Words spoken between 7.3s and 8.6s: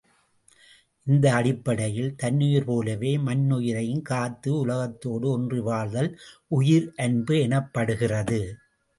எனப்படுகிறது.